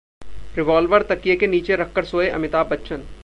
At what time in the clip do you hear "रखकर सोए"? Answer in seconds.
1.75-2.29